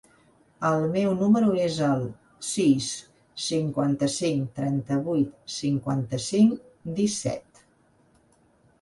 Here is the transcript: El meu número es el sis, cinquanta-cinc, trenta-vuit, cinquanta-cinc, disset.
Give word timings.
El 0.69 0.85
meu 0.95 1.11
número 1.19 1.53
es 1.65 1.77
el 1.87 2.01
sis, 2.53 2.89
cinquanta-cinc, 3.49 4.51
trenta-vuit, 4.59 5.33
cinquanta-cinc, 5.61 6.69
disset. 7.01 7.67